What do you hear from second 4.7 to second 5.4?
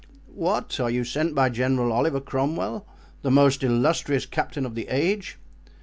the age?"